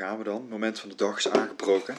[0.00, 0.40] gaan we dan.
[0.40, 1.96] Het moment van de dag is aangebroken.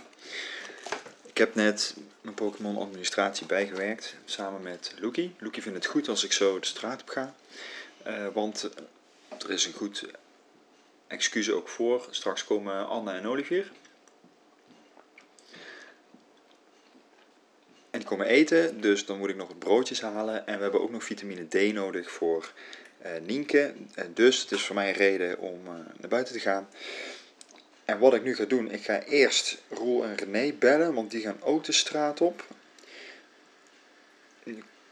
[1.25, 4.15] Ik heb net mijn Pokémon administratie bijgewerkt.
[4.25, 5.35] Samen met Loekie.
[5.39, 7.35] Loekie vindt het goed als ik zo de straat op ga.
[8.03, 8.69] Eh, want
[9.39, 10.05] er is een goed
[11.07, 12.07] excuus ook voor.
[12.09, 13.71] Straks komen Anne en Olivier.
[17.89, 20.47] En die komen eten, dus dan moet ik nog wat broodjes halen.
[20.47, 22.53] En we hebben ook nog vitamine D nodig voor
[22.97, 23.73] eh Nienke.
[23.93, 25.63] Eh, dus het is voor mij een reden om
[25.99, 26.67] naar buiten te gaan.
[27.91, 31.21] En wat ik nu ga doen, ik ga eerst Roel en René bellen, want die
[31.21, 32.45] gaan ook de straat op.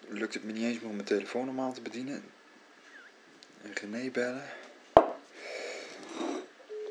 [0.07, 2.23] Lukt het me niet eens meer om mijn telefoon normaal te bedienen.
[3.63, 4.43] En René bellen.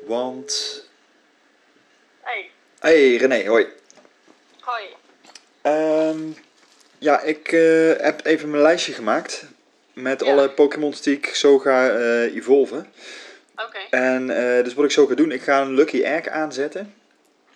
[0.05, 0.83] Want...
[2.21, 3.67] Hey, Hey René, hoi.
[4.59, 4.83] hoi.
[5.61, 6.21] Ehm,
[6.97, 9.45] ja, ik eh, heb even mijn lijstje gemaakt
[9.93, 10.31] met Ja.
[10.31, 12.93] alle Pokémons die ik zo ga eh, evolven.
[13.89, 16.93] En eh, dus wat ik zo ga doen, ik ga een Lucky Egg aanzetten.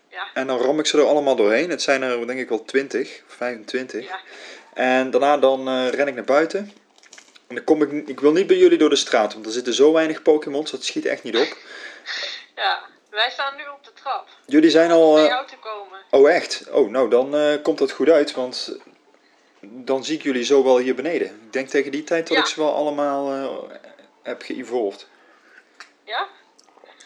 [0.09, 1.69] ja, En dan ram ik ze er allemaal doorheen.
[1.69, 4.07] Het zijn er denk ik wel 20 of 25.
[4.07, 4.19] ja.
[4.73, 6.71] En daarna dan eh, ren ik naar buiten.
[7.47, 9.73] En dan kom ik, ik wil niet bij jullie door de straat, want er zitten
[9.73, 11.57] zo weinig Pokémons, dat schiet echt niet op.
[12.55, 14.27] Ja, wij staan nu op de trap.
[14.45, 15.09] Jullie zijn al...
[15.09, 15.99] Om eh, naar jou te komen.
[16.09, 16.63] Oh echt?
[16.71, 18.77] Oh, nou dan eh, komt dat goed uit, want
[19.61, 21.27] dan zie ik jullie zo wel hier beneden.
[21.27, 22.43] Ik denk tegen die tijd dat Ja.
[22.43, 23.77] ik ze wel allemaal eh,
[24.23, 25.07] heb geëvolved.
[26.05, 26.27] Ja?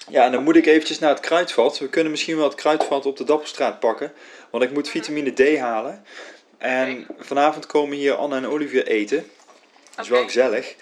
[0.09, 1.79] Ja, en dan moet ik eventjes naar het kruidvat.
[1.79, 4.13] We kunnen misschien wel het kruidvat op de Dapperstraat pakken,
[4.49, 6.05] want ik moet vitamine D halen.
[6.57, 9.29] En vanavond komen hier Anne en Olivier eten.
[9.95, 10.27] Dat is wel Oké.
[10.27, 10.75] gezellig.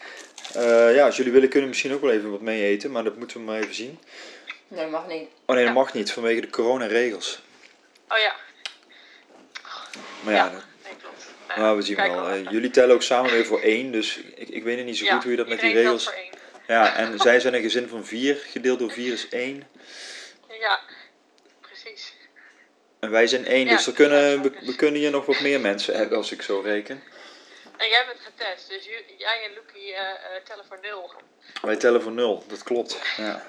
[0.54, 3.04] Eh, ja, als jullie willen kunnen we misschien ook wel even wat mee eten, maar
[3.04, 4.00] dat moeten we maar even zien.
[4.68, 5.28] Nee, mag niet.
[5.46, 5.80] Oh nee, dat Ja.
[5.80, 7.42] mag niet vanwege de coronaregels.
[8.10, 8.36] Oh ja.
[10.24, 10.50] Maar ja, Ja.
[10.52, 11.26] dat- Nee, klopt.
[11.48, 12.28] Nou, Nou, we zien kijk wel.
[12.30, 15.06] Eh, jullie tellen ook samen weer voor één, dus ik, ik weet het niet zo
[15.06, 16.04] Ja, goed hoe je dat met die iedereen regels...
[16.04, 16.25] telt voor één.
[16.68, 19.68] Ja, en zij zijn een gezin van vier, gedeeld door vier is één.
[20.60, 20.80] Ja,
[21.62, 22.14] precies.
[23.00, 25.60] En wij zijn één, Ja, dus er kunnen, we, dat kunnen hier nog wat meer
[25.60, 27.04] mensen hebben als ik zo reken.
[27.78, 28.86] En jij bent getest, dus
[29.18, 31.12] jij en Lucky eh, eh, tellen voor nul.
[31.62, 33.00] Wij tellen voor nul, dat klopt.
[33.18, 33.46] Ja.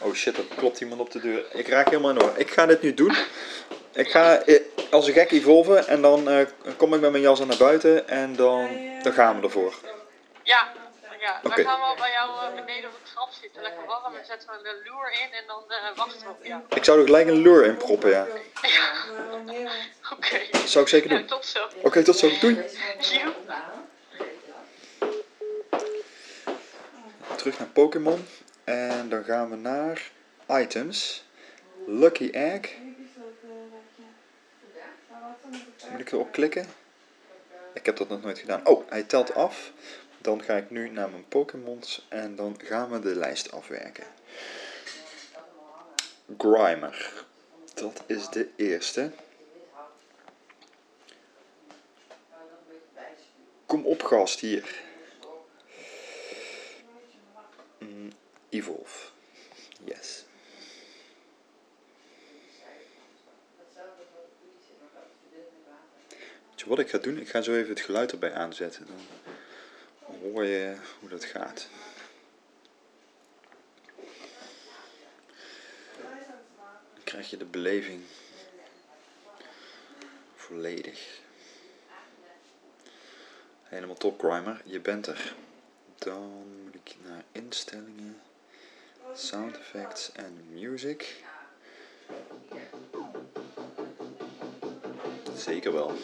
[0.00, 1.44] Oh shit, er klopt iemand op de deur.
[1.52, 2.40] Ik raak helemaal in orde.
[2.40, 3.16] Ik ga dit nu doen.
[3.92, 4.60] Ik ga eh,
[4.90, 8.36] als een gek evolven en dan kom ik met mijn jas aan naar buiten en
[8.36, 8.68] dan,
[9.02, 9.74] dan gaan we ervoor.
[10.42, 10.72] Ja,
[11.26, 11.40] ja.
[11.42, 14.14] Dan gaan we al bij jou eh, beneden op de trap zitten, lekker warm.
[14.14, 16.62] En zetten we de loer in en dan eh, wachten we op jou.
[16.68, 18.26] Ik zou er gelijk een lure in proppen, ja.
[20.16, 20.38] Oké.
[20.50, 21.26] Dat zou ik zeker Ja, doen.
[21.26, 21.68] tot zo.
[21.82, 22.38] Oké, tot zo.
[22.40, 22.54] Doei.
[23.00, 23.32] Joe.
[27.36, 28.26] Terug naar Pokémon.
[28.64, 30.10] En dan gaan we naar
[30.48, 31.24] items.
[31.86, 32.70] Lucky Egg.
[35.90, 36.66] Moet ik erop klikken?
[37.74, 38.66] Ik heb dat nog nooit gedaan.
[38.66, 39.70] Oh, hij telt af.
[40.26, 44.06] Dan ga ik nu naar mijn Pokémons en dan gaan we de lijst afwerken.
[46.38, 47.24] Grimer.
[47.74, 49.10] Dat is de eerste.
[53.66, 54.82] Kom op gast hier.
[57.78, 58.12] Mm,
[58.48, 59.06] Evolve.
[59.84, 60.24] Yes.
[66.50, 67.18] Weet je wat ik ga doen?
[67.18, 68.86] Ik ga zo even het geluid erbij aanzetten.
[68.86, 69.25] Dan
[70.32, 71.68] hoor je hoe dat gaat.
[76.94, 78.02] Dan krijg je de beleving
[80.34, 81.20] volledig.
[83.62, 84.62] Helemaal top, Grimer.
[84.64, 85.34] Je bent er.
[85.98, 88.20] Dan moet ik naar instellingen,
[89.14, 91.24] sound effects en music.
[95.36, 95.96] Zeker wel.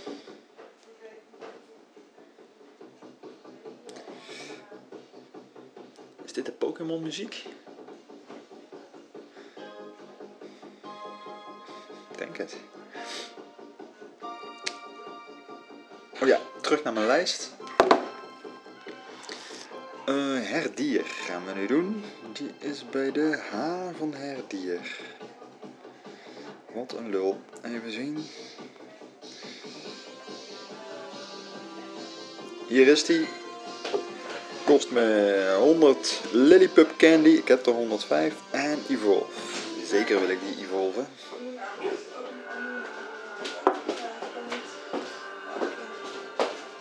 [6.86, 7.44] Muziek?
[12.16, 12.56] Denk het.
[16.20, 17.50] Oh ja, terug naar mijn lijst.
[20.06, 22.04] Eh, herdier gaan we nu doen.
[22.32, 23.56] Die is bij de H
[23.98, 25.00] van herdier.
[26.74, 27.40] Wat een lul.
[27.62, 28.24] Even zien.
[32.68, 33.41] Hier is die.
[34.72, 37.28] Kost me 100 Lillipup Candy.
[37.28, 38.34] Ik heb er 105.
[38.50, 39.26] En Evolve.
[39.86, 41.08] Zeker wil ik die evolven.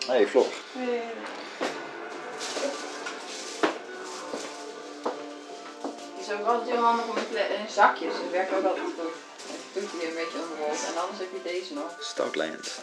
[0.07, 0.19] Hey.
[0.19, 0.29] Het
[6.19, 8.13] is ook altijd heel handig om in zakjes.
[8.13, 9.13] Dat werkt ook altijd goed.
[9.73, 10.85] Het doet hier een beetje omrolt.
[10.87, 11.97] En anders heb je deze nog.
[11.99, 12.79] Stoutland.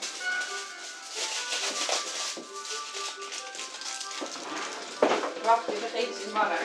[5.49, 6.63] Wacht, je vergeet het in markt.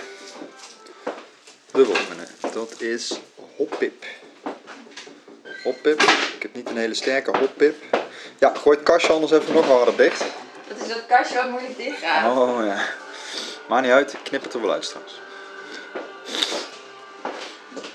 [1.71, 2.27] De volgende.
[2.53, 3.19] Dat is
[3.55, 4.05] Hoppip.
[5.63, 6.01] Hoppip.
[6.35, 7.83] Ik heb niet een hele sterke hoppip.
[8.39, 10.23] Ja, gooi het kastje anders even nog harder dicht.
[10.67, 12.37] Dat is dat kastje wat moeilijk dicht gaat.
[12.37, 12.85] Oh ja.
[13.67, 15.19] Maakt niet uit, ik knip het er wel uit straks.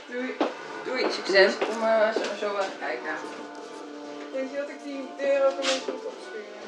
[0.06, 0.36] Doei.
[0.84, 1.52] Doei, succes.
[1.58, 3.14] Kom maar zo, zo even kijken.
[4.32, 6.58] Denk je dat ik die deur ook een beetje moet opsturen?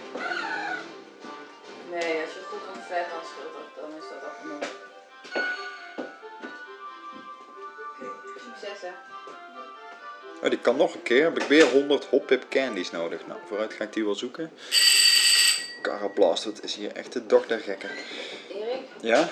[1.90, 4.68] Nee, als je goed ontvet, dan scheelt dat, dan is dat al genoeg.
[8.36, 8.88] Succes hè.
[10.42, 11.22] Oh, die kan nog een keer.
[11.24, 13.26] Heb ik weer 100 hoppip candies nodig.
[13.26, 14.52] Nou, vooruit ga ik die wel zoeken.
[15.82, 17.90] Carablast, wat is hier echt de dag der gekken.
[18.50, 19.18] Erik, Ja?
[19.18, 19.28] en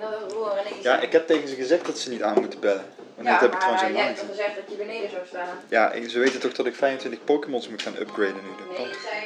[0.00, 2.40] dat is roer en ik Ja, ik heb tegen ze gezegd dat ze niet aan
[2.40, 2.86] moeten bellen.
[3.14, 4.30] Want Ja, dat heb ik trouwens jij helemaal niet.
[4.30, 5.64] gezegd dat je beneden zou staan?
[5.68, 8.50] Ja, ze weten toch dat ik 25 Pokémons moet gaan upgraden nu.
[8.58, 9.24] Dat Nee, ik zei,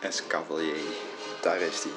[0.00, 0.76] Escavalier.
[1.42, 1.92] Daar is die.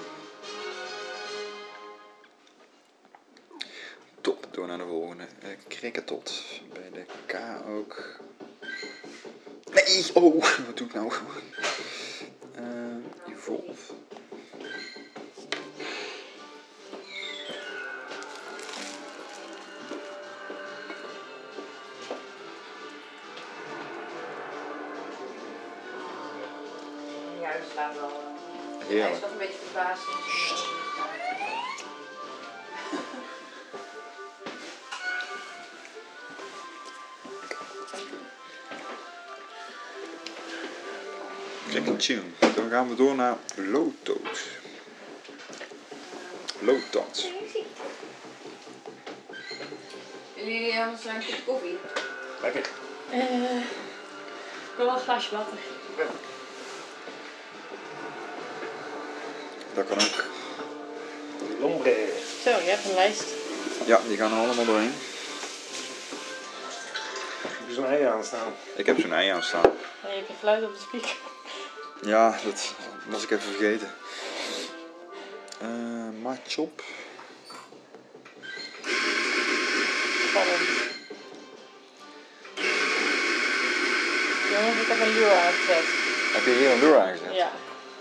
[4.22, 5.24] Top, door naar de volgende.
[5.44, 6.44] Uh, Cricketot.
[6.74, 7.36] Bij de K
[7.68, 8.20] ook.
[9.74, 10.10] Nee!
[10.14, 11.12] Oh, wat doe ik nou?
[41.70, 42.22] Cricket Tune.
[42.40, 43.38] Dan gaan we door naar.
[46.60, 47.30] Lotot.
[50.36, 51.78] Willen jullie anders een kopje koffie?
[52.42, 52.70] Lekker.
[53.12, 53.58] Eh,
[54.72, 55.58] ik wil wel een glaasje water.
[59.74, 60.26] Dat kan ook.
[61.60, 62.14] Lombre.
[62.44, 63.24] Zo, je hebt een lijst.
[63.86, 64.94] Ja, die gaan er allemaal doorheen.
[67.42, 68.54] Heb je zo'n ei aanstaan?
[68.76, 69.64] Ik heb zo'n ei aan staan.
[69.64, 71.31] En je hebt je geluid op de speaker.
[72.02, 72.74] Ja, dat
[73.08, 73.92] was ik even vergeten.
[75.60, 76.84] Eh Machop.
[80.28, 80.70] Spannend.
[84.52, 85.86] Jongens, ik heb een lure aangezet.
[86.34, 87.36] Heb je hier een lure aangezet?
[87.36, 87.52] Ja.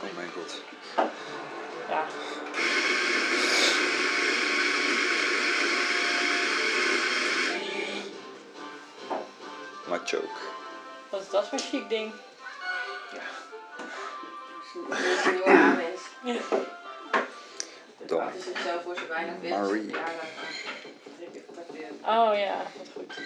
[0.02, 0.62] Oh mijn god.
[1.88, 2.06] Ja.
[9.88, 10.26] Machoke.
[11.10, 12.12] Wat is dat voor chic ding?
[14.74, 15.88] Dat is een nieuwe.
[16.24, 16.34] Ja.
[18.06, 18.18] Dan.
[18.18, 19.58] Dat is het zelf voor zo weinig winst.
[19.58, 19.88] Marie.
[19.88, 20.28] Ja, dat.
[22.06, 23.20] Oh ja, wat goed.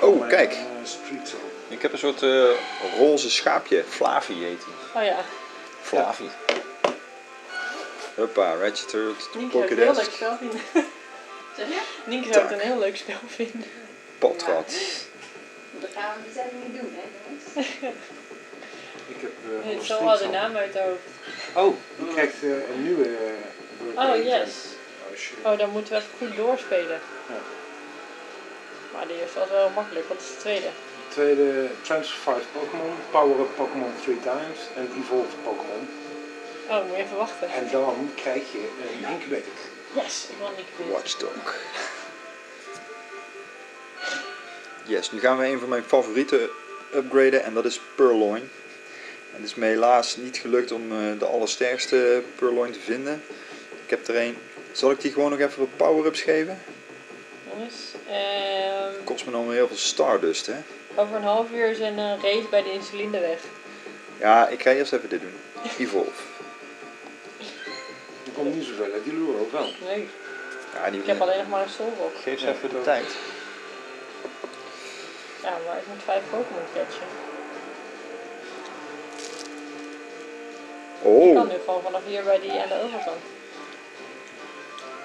[0.00, 0.56] Oh, kijk.
[1.68, 2.50] Ik heb een soort eh,
[2.98, 3.84] roze schaapje.
[3.88, 5.02] Flavi heet hij.
[5.02, 5.24] Oh ja.
[5.80, 6.30] Flavi.
[8.16, 10.14] Huppa, registered to Nienke zou het een heel leuk Pokédex.
[10.16, 10.60] spel vinden.
[11.56, 11.80] Zeg je?
[12.04, 13.64] Nienke zou het een heel leuk spel vinden.
[14.18, 14.72] Potrat.
[15.80, 17.68] Dat gaan we dus even niet doen, hè jongens.
[19.08, 20.30] Ik heb eh, Nee, het is al de zo.
[20.30, 21.08] naam uit de hoofd.
[21.54, 23.04] Oh, je krijgt eh, een nieuwe.
[23.96, 24.52] eh, Oh yes.
[25.10, 27.00] Je, Oh, dan moeten we even goed doorspelen.
[27.28, 27.40] Ja.
[28.92, 30.08] Maar die eerste was wel makkelijk.
[30.08, 30.66] Wat is de tweede?
[31.08, 35.88] Tweede Transfer Pokémon, Power Up Pokémon 3 times en Evolved Pokémon.
[36.68, 37.48] Oh, moet je even wachten.
[37.50, 39.52] En dan krijg je een incubator.
[39.94, 40.90] Yes, ik wil niet kwijt.
[40.90, 41.56] Watchdog.
[44.86, 46.48] Yes, nu gaan we een van mijn favorieten
[46.94, 48.50] upgraden en dat is Purloin.
[49.34, 53.22] En het is me helaas niet gelukt om eh, de allersterkste Purloin te vinden.
[53.84, 54.36] Ik heb er een.
[54.72, 56.58] Zal ik die gewoon nog even wat power-ups geven?
[57.52, 57.74] Jongens,
[58.08, 60.54] ehm, Kost me dan weer heel veel Stardust, hè?
[60.96, 63.38] over een half uur is een eh, race bij de insulineweg.
[64.18, 65.34] Ja, ik ga eerst even dit doen.
[65.78, 66.22] Evolve.
[68.36, 69.68] Komt niet zoveel uit die lure ook wel.
[69.86, 70.08] Nee,
[70.74, 72.12] Ja, die ik heb alleen nog maar een Solrock.
[72.22, 73.06] Geef ze even de tijd.
[75.42, 77.06] Ja, maar ik moet vijf Pokémon catchen.
[81.02, 83.20] Ik kan Oh, nu gewoon vanaf hier bij die aan de overkant.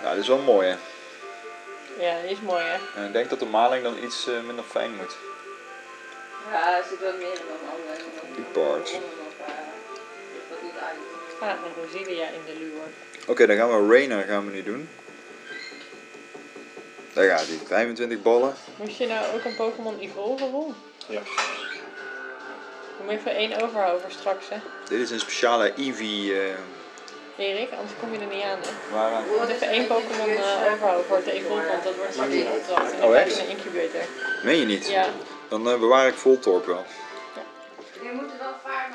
[0.04, 0.76] ja, dit is wel mooi, hè?
[2.06, 3.00] Ja, die is mooi hè.
[3.00, 5.16] En ik denk dat de maling dan iets eh, minder fijn moet.
[6.52, 8.04] Ja, er zit wel meer dan andere.
[8.16, 9.02] Dat niet uit.
[11.40, 12.82] Ah, en Rosilia in de luur.
[13.28, 14.90] Oké, dan gaan we Rainer gaan we nu doen.
[17.14, 17.58] Daar gaat hij.
[17.66, 18.54] 25 ballen.
[18.76, 20.76] Moest je nou ook een Pokémon evolven, Ron?
[21.08, 21.22] Ja.
[22.98, 24.58] Je moet even één overhouden voor straks, hè.
[24.90, 26.34] Dit is een speciale Eevee.
[26.42, 26.50] eh
[27.38, 28.94] Erik, anders kom je er niet aan, hè.
[28.96, 32.32] waar, Je moet even één Pokémon eh, overhouden voor het evolve, want dat wordt straks
[32.34, 32.60] niet een uit.
[32.70, 32.92] opdracht.
[32.94, 34.02] En Oh, krijg je een incubator.
[34.44, 34.88] meen je niet?
[34.90, 35.06] Ja,
[35.48, 36.86] Dan eh, bewaar ik Voltorp wel.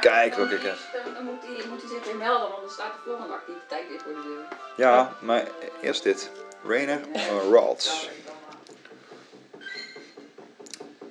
[0.06, 0.78] Kijk welke ik heb.
[1.14, 4.00] Dan moet hij moet hij zich weer melden, want dan staat de volgende activiteit weer
[4.00, 4.58] voor de deur.
[4.76, 5.48] Ja, maar
[5.80, 6.30] eerst dit.
[6.66, 8.08] Rainer uh, Rods.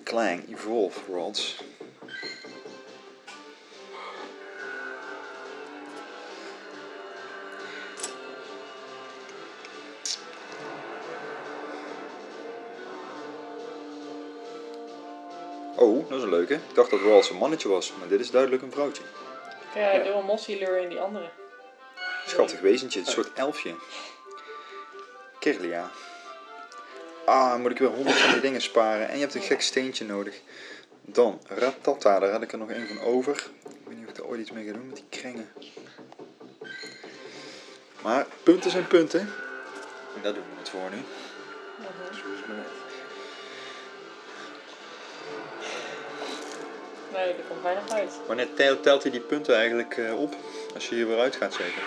[0.03, 1.63] Clang Evolve Rods.
[15.75, 16.53] Oh, dat is een leuke.
[16.53, 19.03] Ik dacht dat Rods een mannetje was, maar dit is duidelijk een vrouwtje.
[19.73, 21.29] Ik uh, doe een mossy-lure in die andere.
[22.25, 23.75] Schattig wezentje, een soort elfje.
[25.39, 25.91] Kirlia.
[27.25, 29.07] Ah, moet ik weer honderd van die dingen sparen.
[29.07, 30.41] En je hebt een gek steentje nodig.
[31.01, 33.47] Dan, Ratata, daar had ik er nog één van over.
[33.63, 35.49] Ik weet niet of ik er ooit iets mee ga doen met die krengen.
[38.01, 39.19] Maar punten zijn punten.
[40.15, 40.97] En daar doen we het voor nu.
[47.15, 48.11] Nee, er komt weinig uit.
[48.27, 50.35] Wanneer telt, telt hij die punten eigenlijk eh, op?
[50.73, 51.83] Als je hier weer uit gaat zeker.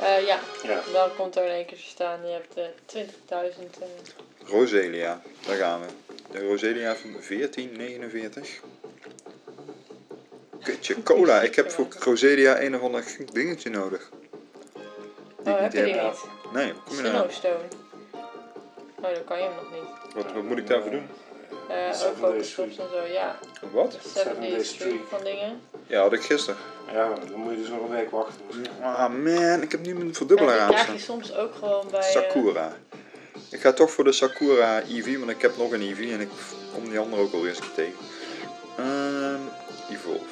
[0.00, 0.38] Uh, ja.
[0.62, 0.80] Ja.
[0.92, 2.26] dan komt er in één keer te staan.
[2.26, 2.58] Je hebt
[2.96, 3.60] uh, 20.000.
[3.80, 4.48] Uh...
[4.48, 5.86] Roselia, daar gaan we.
[6.32, 8.60] De Roselia van 1449.
[10.62, 11.40] Kutje, cola.
[11.40, 14.10] Ik heb voor Roselia een of ander dingetje nodig.
[15.42, 16.24] Die oh, heb je die niet?
[16.52, 17.30] Nee, hoe kom je nou?
[17.30, 17.54] Stone.
[18.94, 20.14] Oh, dan kan je hem nog niet.
[20.14, 21.08] Wat, wat moet ik daarvoor doen?
[21.70, 23.38] Uh, ook focusstops en zo, ja.
[23.72, 23.98] Wat?
[24.14, 25.60] 7 days streak van dingen.
[25.86, 26.60] Ja, had ik gisteren.
[26.92, 28.40] Ja, dan moet je dus nog een week wachten.
[28.82, 30.68] Ah man, ik heb nu mijn verdubbelaar aan.
[30.68, 32.02] Die krijg je soms ook gewoon bij...
[32.02, 32.76] Sakura.
[33.50, 36.28] Ik ga toch voor de Sakura Eevee, want ik heb nog een Eevee en ik
[36.74, 37.94] kom die andere ook alweer eens tegen.
[38.78, 39.48] Um,
[39.90, 40.24] Evolve.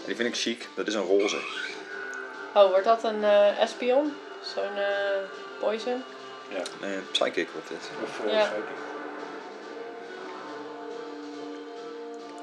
[0.00, 1.38] En die vind ik chic, dat is een roze.
[2.54, 4.12] Oh, wordt dat een uh, Espion?
[4.54, 6.02] Zo'n uh, Poison?
[6.48, 6.62] Ja.
[6.80, 7.90] Nee, een Psychic wordt dit.
[8.02, 8.42] Of uh, Ja.
[8.44, 8.64] Psychic.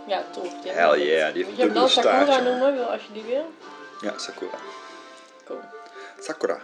[0.08, 0.62] Ja, tof.
[0.62, 2.28] Die Hell yeah, die heeft Moet een je hem dan dubbele Sakura staart.
[2.44, 2.44] jongen.
[2.60, 3.52] noemen, wil- als je die wil?
[4.02, 4.58] Ja, Sakura.
[5.46, 5.60] Cool.
[6.20, 6.60] Sakura.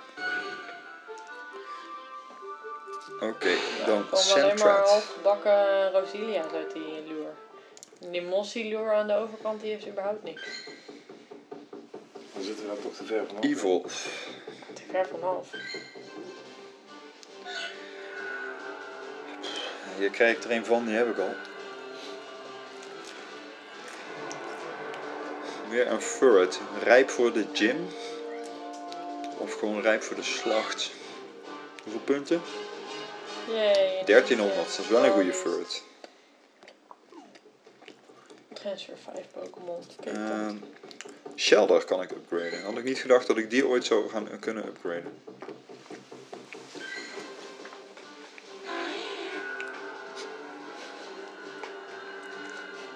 [3.20, 3.50] Oké,
[3.86, 4.90] dan komen alleen maar Sandrat.
[4.90, 7.30] halfgebakken Rosilia's uit die lure.
[8.12, 10.42] Die Mossy lure aan de overkant, die heeft überhaupt niks.
[12.34, 13.44] Dan zitten we daar toch te ver vanaf.
[13.44, 14.10] Evolve.
[14.74, 15.48] Te ver vanaf.
[19.98, 21.34] Hier krijg ik er een van, die heb ik al.
[25.74, 26.60] Weer een Furret.
[26.84, 27.88] Rijp voor de gym.
[29.38, 30.92] Of gewoon rijp voor de slacht.
[31.84, 32.42] Hoeveel punten?
[33.48, 34.04] Yay.
[34.06, 35.84] 1300, dat is wel een goede Furret.
[38.54, 39.84] Transfer 5 Pokémon.
[40.04, 40.56] Kijk, Ehm
[41.36, 42.64] Shelder kan ik upgraden.
[42.64, 45.22] Had ik niet gedacht dat ik die ooit zou gaan kunnen upgraden.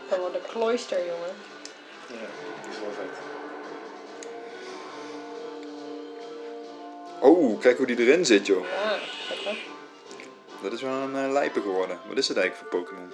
[0.10, 1.57] Dat wordt een cloister, jongen.
[2.08, 2.16] Ja,
[2.64, 3.26] die is wel vet.
[7.20, 8.66] Oh, kijk hoe die erin zit, joh.
[8.66, 8.98] Ja,
[9.44, 9.58] hè.
[10.62, 12.00] Dat is wel een uh, lijpe geworden.
[12.08, 13.12] Wat is het eigenlijk voor Pokémon?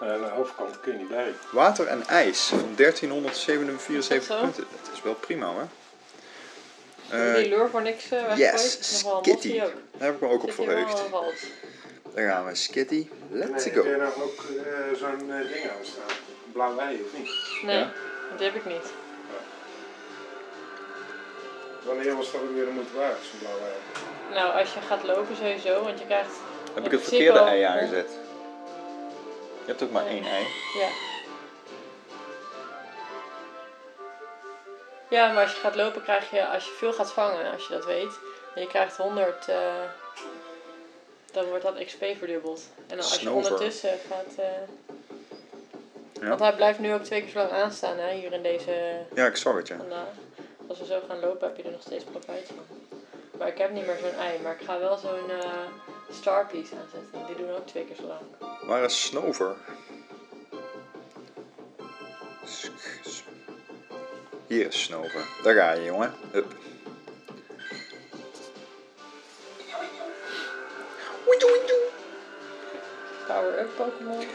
[0.00, 1.34] Nou, aan de overkant kun je niet bij.
[1.52, 4.42] Water en ijs van 1374 Is dat zo?
[4.44, 4.64] punten.
[4.84, 5.68] Dat is wel prima hoor.
[7.10, 8.38] Eh, die lure voor niks uh, weggegooid?
[8.38, 9.48] yes, Is nog wel een Skitty.
[9.48, 9.72] Mossy ook.
[9.98, 11.02] Daar heb ik me ook op verheugd.
[12.14, 12.54] Daar gaan we.
[12.54, 13.82] Skitty, let's nee, go.
[13.82, 14.44] Heb jij nou ook
[14.96, 16.08] zo'n eh, ding aan staan?
[16.46, 17.30] Een blauw ei of niet?
[17.62, 17.92] Nee, Ja?
[18.36, 18.92] die heb ik niet.
[21.82, 24.34] Wanneer was dat ook weer de moeite waard, zo'n blauw ei?
[24.34, 26.34] Nou, als je gaat lopen sowieso, want je krijgt...
[26.74, 28.10] Heb ik het verkeerde ei aangezet?
[29.64, 30.44] Je hebt ook maar één ei.
[30.78, 30.88] Ja.
[35.10, 37.74] Ja, maar als je gaat lopen krijg je, als je veel gaat vangen, als je
[37.74, 38.18] dat weet,
[38.54, 39.56] en je krijgt 100, eh,
[41.32, 42.62] dan wordt dat XP verdubbeld.
[42.76, 44.44] En dan als je ondertussen gaat, eh,
[46.20, 46.28] Ja.
[46.28, 49.26] want hij blijft nu ook twee keer zo lang aanstaan, hè, hier in deze Ja,
[49.26, 49.76] ik zag het ja.
[49.76, 50.08] vandaag.
[50.68, 52.64] Als we zo gaan lopen heb je er nog steeds profijt van.
[53.38, 55.46] Maar ik heb niet meer zo'n ei, maar ik ga wel zo'n eh
[56.12, 57.26] Starpiece aanzetten.
[57.26, 58.20] Die doen ook twee keer zo lang.
[58.66, 59.56] Waar is Snover?
[64.46, 65.26] Hier is Snover.
[65.42, 66.14] Daar ga je jongen.
[66.32, 66.54] Hup.
[73.40, 74.26] power-up Pokémon.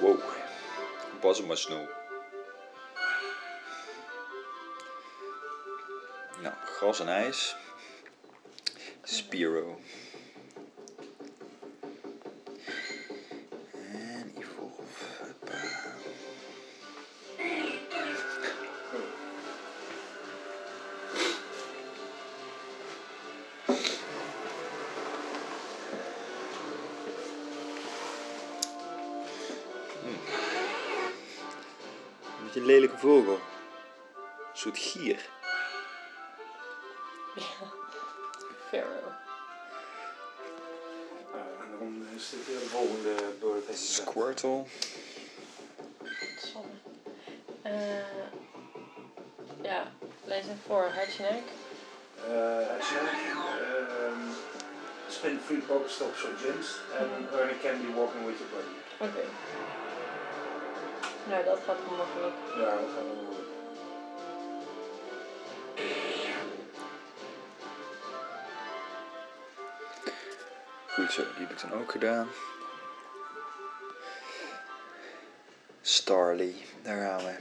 [0.00, 1.88] Wow, snow.
[6.42, 7.56] Nou, gras en ijs.
[9.02, 9.80] Spiro.
[32.66, 33.32] Lelijke vogel.
[33.32, 33.40] Een
[34.52, 35.28] soort gier.
[38.70, 39.14] Pharaoh.
[41.34, 43.66] Uh, en dan is dit weer de volgende bird.
[43.66, 43.76] heeft hij.
[43.76, 44.64] Squirtle.
[46.38, 46.68] Zonne.
[47.62, 47.72] Eh,
[49.62, 49.92] ja,
[50.24, 50.90] lees hem voor.
[50.94, 51.42] Hartjenek.
[52.28, 53.30] Uh, actually,
[54.04, 54.34] um,
[55.08, 58.74] spin free Pokestops for gyms and earn a candy walking with your buddy.
[58.98, 59.24] Oké.
[61.28, 62.34] Nou, dat gaat makkelijk.
[62.56, 63.34] Ja, dat gaan we doen.
[70.86, 72.28] Goed zo, die heb ik dan ook gedaan.
[75.80, 77.34] Starly, daar gaan we.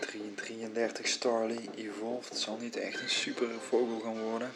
[0.00, 2.28] 3 33 Starly Evolved.
[2.28, 4.52] Het zal niet echt een super vogel gaan worden.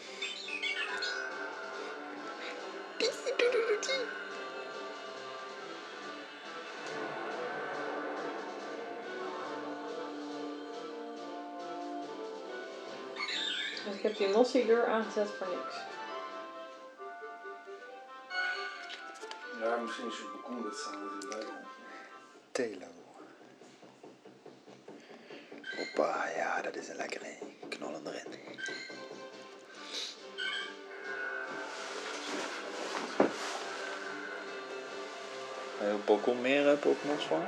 [14.17, 15.75] Heb die Mossy deur aangezet voor niks.
[19.61, 21.47] Ja, misschien is het balkon dit staan we erbij.
[22.51, 22.85] Telo.
[25.77, 27.37] Hoppa, ja, dat is een lekkere.
[27.69, 28.31] Knallen erin.
[35.77, 37.43] Heb je op het balkon meer eh, Pokémon's van?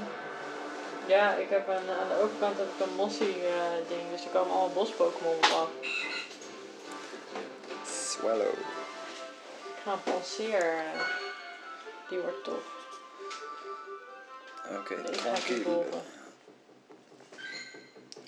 [1.08, 4.30] Ja, ik heb een, aan de overkant heb ik een Mossy eh, ding, dus er
[4.30, 5.99] komen allemaal bos-Pokémon op af.
[8.20, 8.48] Swallow.
[8.48, 9.98] Ik ga
[10.60, 11.00] eh,
[12.10, 12.64] die wordt tof.
[14.80, 15.56] Oké, Deze ga ik tranquil.
[15.58, 16.02] evolven.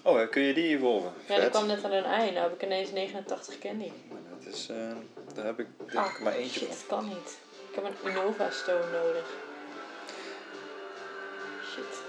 [0.04, 1.14] Oh, ja, kun je die evolven?
[1.26, 1.50] Ja, die Vet.
[1.52, 3.92] kwam net aan een ei, nou heb ik ineens 89 candy.
[4.12, 4.78] Maar Dat is, eh,
[5.34, 6.78] daar heb ik denk Ah, ik maar eentje shit, van.
[6.78, 7.38] dat kan niet.
[7.70, 9.26] Ik heb een Innova Stone nodig.
[11.74, 12.02] Shit.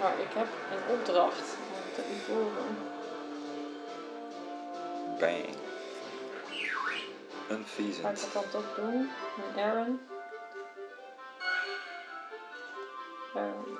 [0.00, 2.92] Maar ik heb een opdracht om te evolven.
[5.18, 5.44] Bang.
[7.46, 8.20] Ga ik Unfeasant.
[8.20, 9.10] dat dan toch doen?
[9.54, 10.00] Een Aaron.
[13.34, 13.78] Aaron.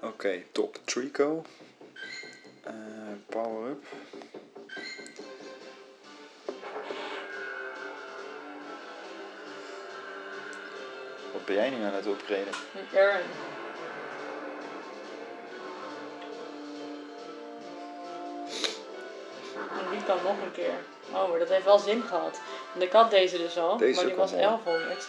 [0.00, 0.78] Oké, top.
[0.84, 1.44] Trico.
[2.62, 2.72] Eh,
[3.28, 3.84] power up.
[11.32, 12.54] Wat ben jij nu aan het upgraden?
[12.74, 13.26] Een Aaron.
[20.06, 20.70] Kan nog een keer.
[21.12, 22.40] Oh, maar dat heeft wel zin gehad.
[22.72, 24.48] Want ik had deze dus al, Deze maar die was al mooi.
[24.64, 25.08] 1100.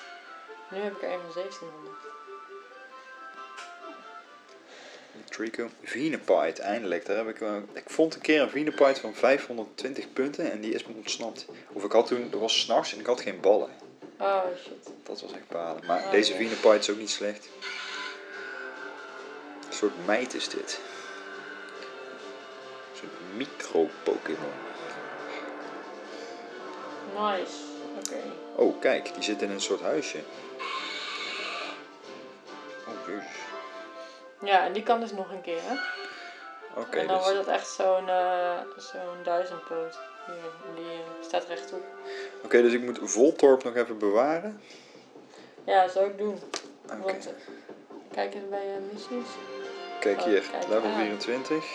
[0.71, 1.95] Nu heb ik er een van 1700.
[5.29, 5.69] Trico.
[5.83, 7.05] Venepite, eindelijk.
[7.05, 10.73] Daar heb ik, wel- ik vond een keer een Venepite van 520 punten en die
[10.73, 11.45] is me ontsnapt.
[11.71, 13.69] Of ik had toen, er was s'nachts en ik had geen ballen.
[14.19, 14.89] Oh shit.
[15.03, 15.85] Dat was echt balen.
[15.85, 16.37] Maar Oh, deze ja.
[16.37, 17.49] Venepite is ook niet slecht.
[19.67, 20.79] Een soort meid is dit.
[22.91, 24.51] Een soort micro-Pokémon.
[27.17, 27.53] Nice.
[27.97, 28.21] Oké.
[28.55, 30.17] Oh, kijk, die zit in een soort huisje.
[32.87, 33.25] Oh, jezus.
[34.41, 35.75] Ja, en die kan dus nog een keer, hè?
[36.81, 39.99] Oké, en dan dus, wordt het echt zo'n eh zo'n duizendpoot.
[40.25, 41.83] Hier, die staat rechtop.
[42.43, 44.61] oké, dus ik moet Voltorp nog even bewaren.
[45.63, 46.39] Ja, zou ik doen.
[46.85, 47.33] Oké, Want, eh,
[48.11, 49.27] kijk eens bij je missies.
[49.99, 50.95] kijk oh, hier, kijk level aan.
[50.95, 51.65] 24.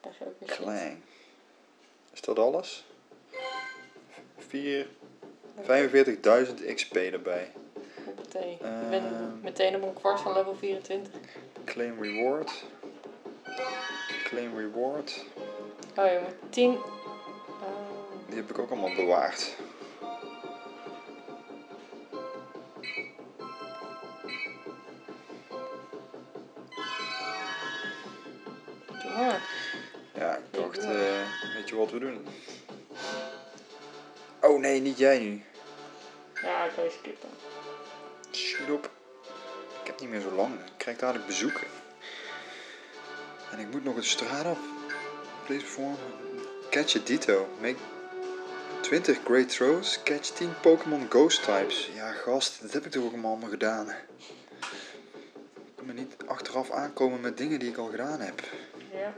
[0.00, 0.48] Krijg je ook weer.
[0.48, 1.04] Klein.
[2.12, 2.84] Is dat alles?
[4.48, 4.86] 4,
[5.62, 7.50] 45.000 XP erbij.
[8.04, 8.52] Hoppatee.
[8.52, 8.90] Ik Ehm.
[8.90, 11.12] ben meteen op een kwart van level 24.
[11.64, 12.64] Claim reward.
[14.24, 15.24] Claim reward.
[15.96, 16.70] Oh, je moet 10.
[16.70, 16.78] Oh.
[18.28, 19.56] Die heb ik ook allemaal bewaard.
[29.16, 29.40] maar.
[30.14, 32.26] Ja, ik dacht, eh, weet je wat we doen?
[34.68, 35.42] Nee, niet jij nu.
[36.42, 37.28] Ja, ik kan je skippen.
[38.30, 38.90] Schiet op.
[39.80, 40.54] Ik heb niet meer zo lang.
[40.54, 41.66] Ik krijg dadelijk bezoeken.
[43.52, 44.58] En ik moet nog een straat op.
[45.44, 45.96] Please perform.
[46.70, 47.48] Catch a Ditto.
[47.60, 47.76] Make
[48.80, 50.02] 20 great throws.
[50.02, 51.90] Catch 10 Pokémon Ghost types.
[51.94, 53.88] Ja, gast, dat heb ik toch ook allemaal gedaan.
[53.88, 58.40] Ik kan me niet achteraf aankomen met dingen die ik al gedaan heb.
[58.92, 59.14] Ja.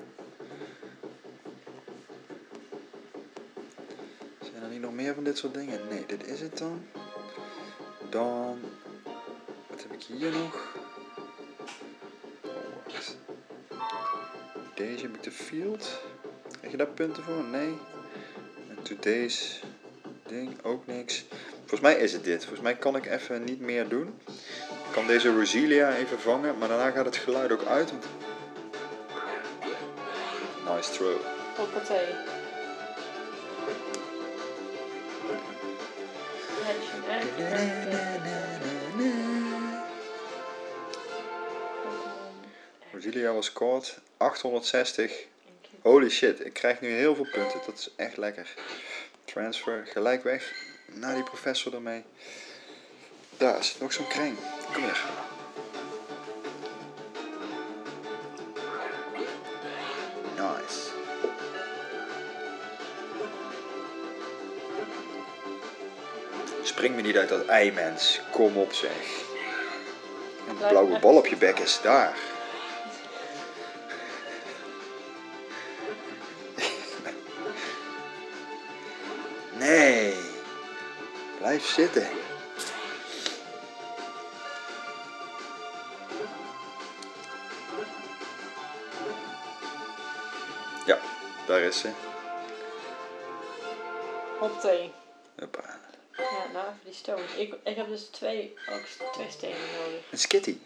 [4.92, 5.80] Meer van dit soort dingen?
[5.88, 6.86] Nee, dit is het dan.
[8.10, 8.60] Dan.
[9.68, 10.76] Wat heb ik hier nog?
[12.44, 13.80] Oh.
[14.74, 16.00] Deze heb ik de field.
[16.58, 17.44] Krijg je daar punten voor?
[17.44, 17.78] Nee.
[18.68, 19.62] En today's
[20.26, 21.24] ding ook niks.
[21.58, 22.40] Volgens mij is het dit.
[22.40, 24.20] Volgens mij kan ik even niet meer doen.
[24.86, 27.92] Ik kan deze Rosilia even vangen, maar daarna gaat het geluid ook uit.
[30.68, 31.16] Nice throw.
[31.56, 32.39] Hoppatee.
[42.92, 43.98] Rosilia was caught.
[44.16, 45.26] 860.
[45.82, 47.60] Holy shit, ik krijg nu heel veel punten.
[47.66, 48.54] Dat is echt lekker.
[49.24, 50.52] Transfer, gelijk weg
[50.86, 52.04] naar die professor ermee.
[53.36, 54.36] Daar is nog zo'n kring.
[54.72, 55.29] Kom hier.
[66.80, 68.20] Spring me niet uit dat ei, mens.
[68.30, 68.90] Kom op, zeg.
[70.48, 72.16] En de blauwe bal op je bek is daar.
[79.58, 80.14] Nee.
[81.38, 82.08] Blijf zitten.
[90.86, 90.98] Ja,
[91.46, 91.90] daar is ze.
[94.38, 94.92] Hoppatee.
[95.38, 95.69] Hoppa.
[96.30, 97.22] Ja, nou even die stone.
[97.36, 100.00] Ik, ik heb dus twee, ook twee stenen nodig.
[100.10, 100.56] Een skitty.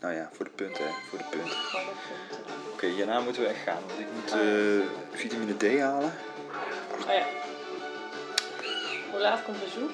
[0.00, 0.90] Nou ja, voor de punten, hè.
[1.08, 1.56] Voor de punten.
[1.72, 2.54] Punten.
[2.72, 3.82] Oké, hierna moeten we echt gaan.
[3.86, 6.12] Want ik moet eh, vitamine D halen.
[7.00, 7.26] Oh ja.
[9.10, 9.90] Hoe laat komt bezoek?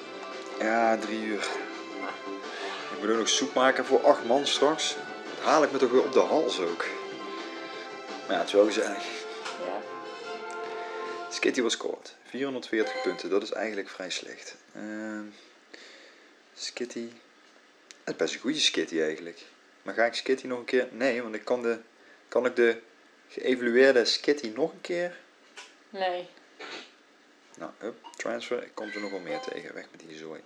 [0.59, 1.47] Ja, drie uur.
[2.91, 4.95] Ik moet ook nog soep maken voor acht man straks.
[5.35, 6.85] Dat haal ik me toch weer op de hals ook.
[8.27, 9.20] Maar ja, het is wel gezellig.
[11.31, 12.15] Skitty was scored.
[12.23, 14.55] 440 punten, dat is eigenlijk vrij slecht.
[14.75, 15.25] Ehm
[16.53, 17.09] Skitty.
[18.03, 19.39] Het is best een goede Skitty eigenlijk.
[19.81, 20.87] Maar ga ik Skitty nog een keer?
[20.91, 21.79] Nee, want ik kan, de,
[22.27, 22.81] kan ik de
[23.27, 25.17] geëvalueerde Skitty nog een keer?
[25.89, 26.27] Nee.
[27.57, 28.63] Nou, up, transfer.
[28.63, 29.73] Ik kom er nog wel meer tegen.
[29.73, 30.41] Weg met die zooi.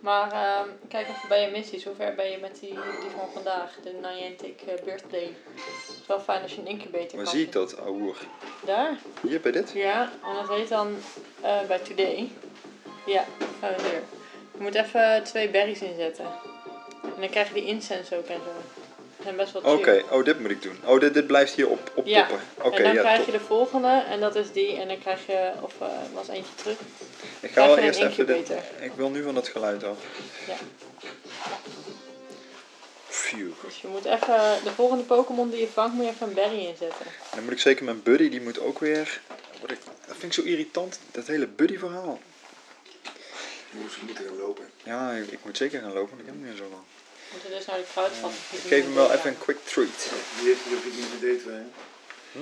[0.00, 1.84] Maar ehm, kijk even bij je missies.
[1.84, 3.74] Hoe ver ben je met die, die van vandaag?
[3.82, 5.34] De Niantic eh, Birthday.
[5.54, 8.14] Het is wel fijn als je een incubator Waar kan zie ik dat, ouwe?
[8.64, 8.98] Daar?
[9.26, 9.70] Hier bij dit?
[9.74, 10.96] Ja, en dat heet dan
[11.40, 12.30] eh, bij Today.
[13.06, 13.24] Ja,
[13.62, 14.02] oh, hier.
[14.54, 16.24] Je moet even twee berries inzetten.
[17.02, 18.82] En dan krijg je die incense ook en zo.
[19.22, 19.62] Zijn best wel.
[19.62, 20.76] Oké, oh, dit moet ik doen.
[20.84, 22.46] Oh, dit, dit blijft hier op, op Ja, toppen.
[22.62, 23.26] Oké, en dan ja, krijg top.
[23.26, 24.76] je de volgende en dat is die.
[24.76, 26.78] En dan krijg je, of eh was eentje terug.
[27.40, 28.50] Ik ga wel je eerst even dit.
[28.80, 29.96] Ik wil nu van dat geluid af.
[30.46, 30.56] Ja.
[33.08, 33.50] Phew.
[33.64, 36.58] Dus je moet even, de volgende Pokémon die je vangt, moet je even een berry
[36.58, 37.06] inzetten.
[37.06, 39.20] En dan moet ik zeker mijn buddy, die moet ook weer.
[39.60, 42.20] Wat ik, dat vind ik zo irritant, dat hele buddy verhaal.
[43.70, 44.70] Moest moeten gaan lopen.
[44.82, 46.82] Ja, ik, ik moet zeker gaan lopen, want ik heb niet meer zo lang.
[46.82, 48.32] We moeten dus naar de kruidvat.
[48.50, 50.10] Ik geef hem wel even een quick treat.
[50.40, 51.72] Wie heeft hier een vitamine D2?
[52.32, 52.38] Hm?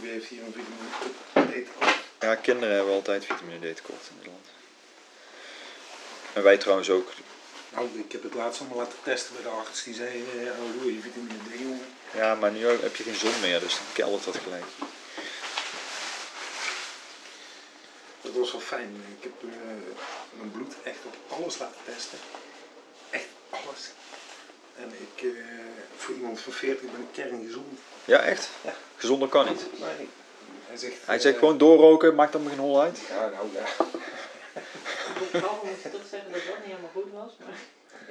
[0.00, 2.09] Wie heeft hier een vitamine D tekort?
[2.20, 4.46] Ja, kinderen hebben altijd vitamine D tekort in het land.
[6.32, 7.12] En wij trouwens ook.
[7.68, 9.84] Nou, ik heb het laatst allemaal laten testen bij de arts.
[9.84, 11.86] Die zei, eh, oh, doe je vitamine D, jongen.
[12.14, 14.64] Ja, maar nu heb je geen zon meer, dus dan keldert dat gelijk.
[18.20, 19.04] Dat was wel fijn.
[19.18, 19.58] Ik heb eh,
[20.30, 22.18] mijn bloed echt op alles laten testen.
[23.10, 23.90] Echt alles.
[24.76, 25.30] En ik, eh,
[25.96, 27.78] voor iemand van 40 ben ik kerngezond.
[28.04, 28.48] Ja, echt?
[28.64, 28.74] Ja.
[28.96, 29.66] Gezonder kan niet.
[29.78, 30.08] Nee.
[30.66, 32.98] Hij zegt, Hij eh, zegt gewoon doorroken, maakt dan geen hol uit.
[33.08, 33.84] Ja, nou ja.
[35.32, 37.32] Behalve moet toch zeggen dat dat niet helemaal goed was.
[37.38, 37.58] Maar...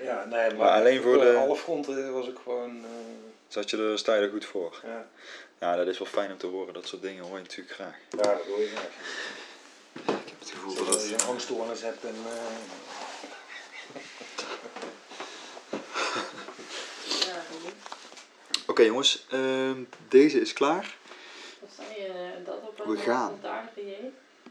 [0.05, 2.69] Ja, nee, maar, Maar alleen voor de- eh, alle fronten was ik gewoon.
[2.83, 2.89] eh,
[3.47, 4.79] Zat je er, sta je er goed voor.
[4.83, 5.07] ja,
[5.59, 6.73] Ja, dat is wel fijn om te horen.
[6.73, 7.93] Dat soort dingen hoor je natuurlijk graag.
[8.09, 8.83] ja, dat wil je graag.
[10.19, 12.15] Ik heb het gevoel dat Als je een angststoornis hebt en.
[12.25, 12.31] eh,
[17.27, 17.71] Ja, goed.
[18.67, 20.97] Oké jongens, ehm, deze is klaar.
[21.79, 22.41] Je?
[22.45, 23.27] Dat op We een gaan.
[23.27, 24.13] plantaardige dieet?